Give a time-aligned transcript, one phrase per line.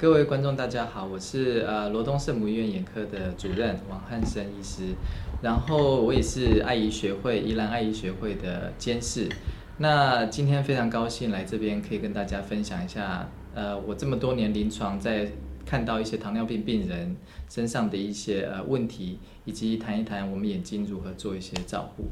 [0.00, 4.94] 各位观众大家好，我是呃罗东圣母医院眼科的主任王汉生医师，
[5.42, 9.28] 然后我也是爱医学会宜兰爱医学会的监事。
[9.76, 15.30] 那今天非常高兴来这边，可以跟大家分享一下，呃，我这么多年临床在
[15.66, 17.14] 看到一些糖尿病病人
[17.50, 22.04] 身上的一些呃问题，以及谈一谈我们眼睛如何做一些照顾。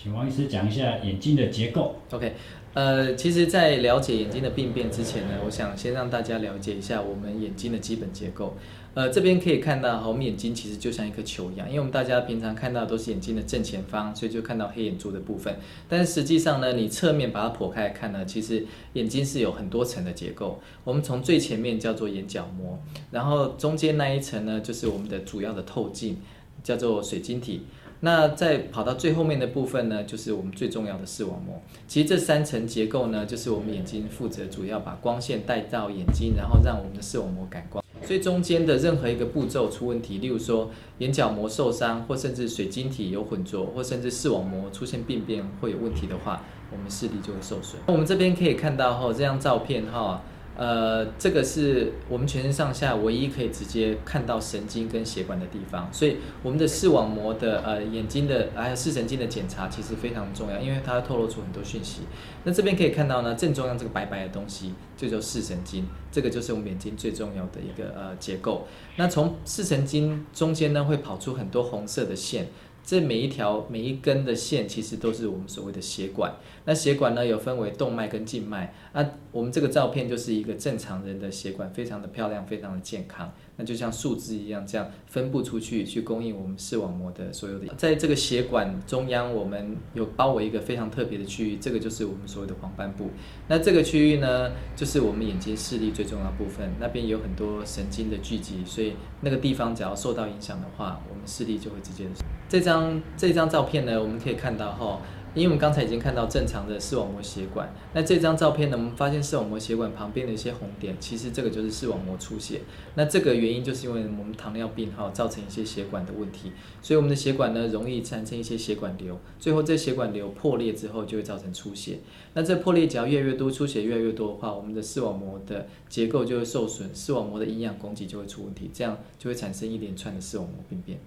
[0.00, 1.96] 请王医师讲一下眼睛的结构。
[2.12, 2.32] OK，
[2.72, 8.56] 呃，其实，在了解眼睛的病变之前呢，我想先让大家了解一下我们眼睛的基本结构。
[8.94, 15.56] 呃，这边可以看到，我们眼睛其实就像一颗球一样，因为我们大家平常看到都是眼睛的正前方，所以就看到黑眼珠的部分。
[15.88, 20.60] 但实际上呢，你侧面把它剖开来看呢，其实眼睛是有很多层的结构。
[20.84, 22.78] 我们从最前面叫做眼角膜，
[23.10, 26.18] 然后中间那一层呢，就是我们的主要的透镜，
[26.62, 27.62] 叫做水晶体。
[28.00, 31.60] 那再跑到最后面的部分呢，就是我们最重要的视网膜。
[31.86, 37.84] 其实这三层结构呢，就是我们眼睛负责主要把光线带到眼睛，然后让我们的视网膜感光。
[38.04, 47.82] 所以中间的任何一个步骤出问题，例如说眼角膜受伤，或甚至水晶体有混浊，或甚至视网膜出现病变会有问题的话，我们视力就会受损。
[47.86, 50.22] 我们这边可以看到哈，这张照片哈。
[50.58, 62.02] 呃，这个是我们全身上下唯一可以直接看到神经跟血管的地方，所以我们的视网膜的呃眼睛的还有视神经的检查其实非常重要，因为它透露出很多讯息。
[62.42, 68.66] 那这边可以看到呢，正中央这个白白的东西，就叫视神经，这个就是我们眼睛最重要的一个呃结构。
[68.96, 72.48] 那从视神经中间呢，会跑出很多红色的线。
[72.88, 76.34] 这每一条每一根的线，其实都是我们所谓的血管。
[76.64, 78.72] 那血管呢，有分为动脉跟静脉。
[78.94, 83.30] 那我们这个照片就是一个正常人的血管，非常的漂亮，非常的健康。
[83.56, 87.66] 那就像树枝一样，这样分布出去，去供应我们视网膜的所有的。
[87.76, 93.10] 在这个血管中央，我们有包围一个非常特别的区域，这个就是我们所谓的黄斑部。
[93.48, 96.72] 那这个区域呢，就是我们眼睛视力最重要部分。
[96.80, 102.06] 那边有很多神经的聚集，所以那个地方只要受到影响的话，我们视力就会直接。
[102.48, 102.77] 这张
[103.16, 105.00] 这张照片呢，我们可以看到哈。
[105.34, 112.62] 因为我们刚才已经看到正常的视网膜血管，那这张照片呢，我们发现视网膜血管旁边的一些红点，其实这个就是视网膜出血。
[112.94, 116.52] 那这个原因就是因为我们糖尿病哈造成一些血管的问题，
[116.82, 121.98] 所以我们的血管呢容易产生一些血管瘤，最后这血管瘤破裂之后就会造成出血。
[122.34, 130.98] 那这破裂只要越来越多，出血越来越多的话，我们的视网膜的结构就会受损，视网膜的营养供给就会出问题，这样就会产生一连串的视网膜病变。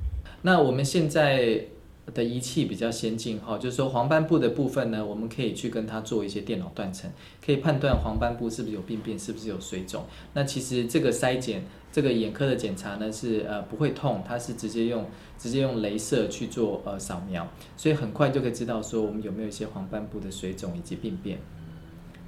[0.44, 1.66] 那我们现在。
[2.14, 7.10] 的仪器比较先进哈，就是说黄斑部的部分呢，我们可以去跟它做一些电脑断层，
[7.46, 10.04] 可以判断黄斑部是不是有病变，是不是有水肿。
[10.34, 15.06] 那其实这个筛检，这个眼科的检查呢是呃不会痛，它是直接用
[15.38, 17.48] 直接用镭射去做呃扫描，
[17.78, 21.40] 所以很快就可以知道说我们有没有一些黄斑部的水肿以及病变。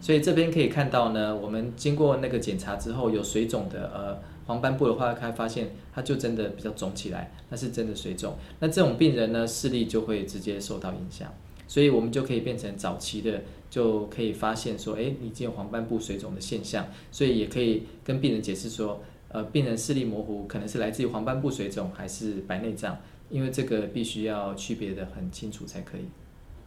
[0.03, 8.36] 所以这边可以看到呢，我们经过那个检查之后，有水肿的呃黄斑部的话，可以发现它就真的比较肿起来，那是真的水肿。
[8.59, 11.34] 那这种病人呢，视力就会直接受到影响。
[11.69, 16.85] 所以我们就可以变成早期的，就可以发现说，哎，已经有黄斑部水肿的现象。
[17.09, 22.97] 所以也可以跟病人解释说，呃，病人视力模糊可能是来自于黄斑部水肿还是白内障，
[23.30, 26.02] 因为这个必须要区别的很清楚才可以。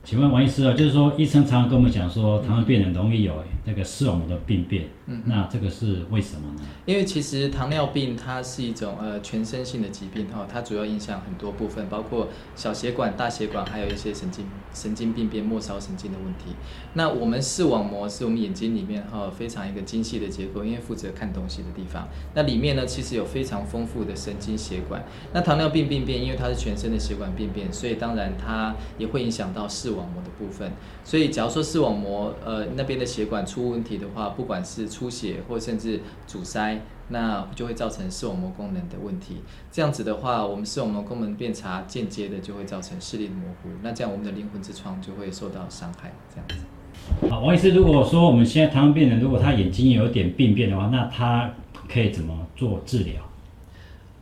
[0.07, 6.61] 请问王医师啊，就是说医生常常跟我们讲说，糖尿病人容易有那个视网膜的病变，嗯，那这个是为什么呢？
[6.85, 16.55] 因为其实糖尿病它是一种呃全身性的疾病哈，它主要影响很多部分，包括小血管、大血管，还有一些神经神经病变、末梢神经的问题。
[16.95, 22.07] 那我们视网膜是我们眼睛里面哈非常一个精细的结构，因为负责看东西的地方。
[22.33, 25.05] 那里面呢其实有非常丰富的神经血管。
[25.33, 29.96] 那糖尿病病变，因为它是全身的血管病变，所以当然它也会影响到视。
[29.97, 30.71] 网膜的部分，
[31.03, 39.37] 所以假如说视网膜呃那边的血管出问题的话，不管是出血或甚至阻塞，那就会造成视网膜功能的问题。
[39.73, 43.71] 这样子的话，我们视网膜功能变差，间接的就会造成视力模糊。
[43.83, 46.13] 那这样我们的灵魂之窗就会受到伤害。
[46.29, 47.29] 这样子。
[47.31, 51.51] 好，王医师，如果说我们现在糖尿病人如果他眼睛有点病变的话，那他
[51.89, 53.15] 可以怎么做治疗？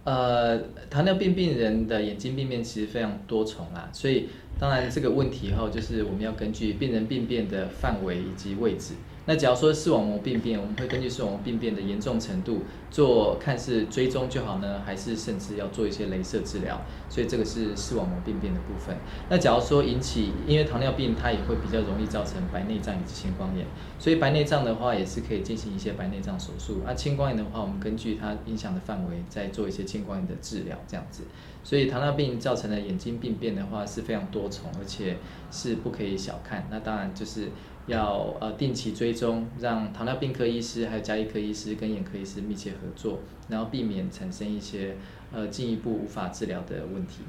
[0.04, 0.58] 呃，
[0.90, 4.28] 糖尿病病人的眼睛病变其实非常多重啊，所以
[4.60, 8.94] 当然这个问题后，就是我们要根据病人病变的范围以及位置。
[9.26, 16.80] 那假如说视网膜病变，我们会根据视网膜病变的严重程度做看是追踪就好呢，还是甚至要做一些镭射治疗？
[17.08, 18.94] 所以这个是视网膜病变的部分。
[19.30, 23.66] 那假如说引起，因为糖尿病它也会比较容易造成白内障以及青光眼，
[23.98, 26.82] 所以白内障的话也是可以进行一些白内障手术。
[26.84, 31.24] 那青光眼的话，我们根据它影响的范围再做一些青光眼的治疗，这样子。
[31.62, 35.16] 所以糖尿病造成的眼睛病变的话是非常多重，而且
[35.50, 36.68] 是不可以小看。
[36.70, 37.48] 那当然就是
[37.86, 44.96] 要呃定期追踪，让糖尿病科医师还有加医科医师跟眼科医师密切合作，然后避免产生一些
[45.32, 47.22] 呃进一步无法治疗的问题。